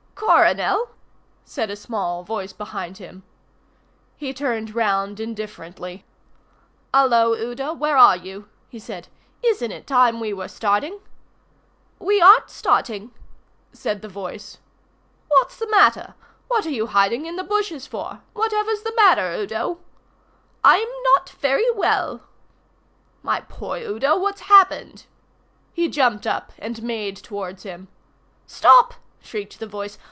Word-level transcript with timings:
"Coronel!" 0.15 0.91
said 1.43 1.69
a 1.71 1.75
small 1.75 2.23
voice 2.23 2.53
behind 2.53 2.99
him. 2.99 3.23
He 4.15 4.33
turned 4.33 4.75
round 4.75 5.19
indifferently. 5.19 6.05
"Hullo, 6.93 7.33
Udo, 7.33 7.73
where 7.73 7.97
are 7.97 8.15
you?" 8.15 8.47
he 8.69 8.77
said. 8.79 9.07
"Isn't 9.43 9.71
it 9.73 9.87
time 9.87 10.19
we 10.19 10.31
were 10.31 10.47
starting?" 10.47 10.99
"We 11.99 12.21
aren't 12.21 12.49
starting," 12.51 13.11
said 13.73 14.01
the 14.03 14.07
voice. 14.07 14.59
"What's 15.27 15.57
the 15.57 15.69
matter? 15.69 16.13
What 16.47 16.65
are 16.67 16.71
you 16.71 16.87
hiding 16.87 17.25
in 17.25 17.35
the 17.35 17.43
bushes 17.43 17.85
for? 17.87 18.21
Whatever's 18.33 18.83
the 18.83 18.95
matter, 18.95 19.33
Udo?" 19.35 19.79
"I'm 20.63 20.87
not 21.15 21.29
very 21.31 21.69
well." 21.71 22.21
"My 23.23 23.41
poor 23.41 23.77
Udo, 23.79 24.17
what's 24.17 24.41
happened?" 24.41 25.07
He 25.73 25.89
jumped 25.89 26.25
up 26.27 26.53
and 26.59 26.83
made 26.83 27.17
towards 27.17 27.63
him. 27.63 27.87
"Stop!" 28.45 28.93
shrieked 29.19 29.59
the 29.59 29.67
voice. 29.67 29.97